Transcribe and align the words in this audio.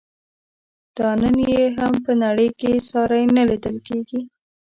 دا 0.97 1.09
نن 1.21 1.37
یې 1.51 1.63
هم 1.77 1.93
په 2.05 2.11
نړۍ 2.23 2.49
کې 2.59 2.71
ساری 2.89 3.23
نه 3.35 3.43
لیدل 3.49 3.75
کیږي. 3.87 4.21